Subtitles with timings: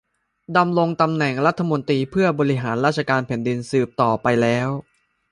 [0.57, 4.67] ดำรงตำแหน่งรัฐมนตรีเพื่อบริหารราชการแผ่นดินสืบต่อไปแล้ว